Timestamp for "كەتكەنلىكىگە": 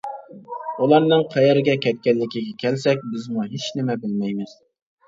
1.85-2.57